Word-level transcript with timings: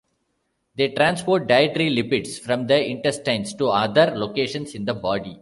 They 0.73 0.89
transport 0.95 1.45
dietary 1.47 1.95
lipids 1.95 2.39
from 2.39 2.65
the 2.65 2.83
intestines 2.83 3.53
to 3.53 3.67
other 3.67 4.11
locations 4.17 4.73
in 4.73 4.83
the 4.85 4.95
body. 4.95 5.39